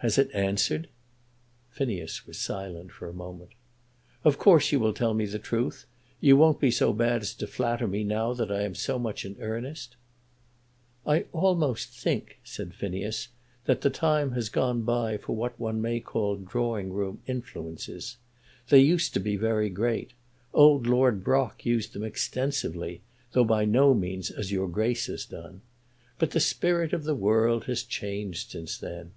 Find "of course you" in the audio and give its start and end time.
4.22-4.78